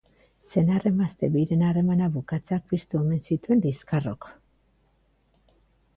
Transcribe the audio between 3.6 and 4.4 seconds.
liskarrok.